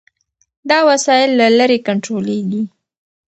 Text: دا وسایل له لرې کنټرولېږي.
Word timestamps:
دا 0.69 0.79
وسایل 0.89 1.29
له 1.39 1.47
لرې 1.57 1.79
کنټرولېږي. 1.87 2.63